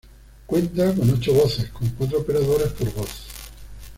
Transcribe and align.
Cuenta 0.47 0.95
con 0.95 1.07
ocho 1.11 1.31
voces, 1.31 1.69
con 1.69 1.87
cuatro 1.89 2.21
operadores 2.21 2.69
por 2.71 2.91
voz. 2.95 3.21